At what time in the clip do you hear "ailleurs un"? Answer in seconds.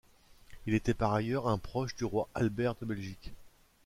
1.13-1.59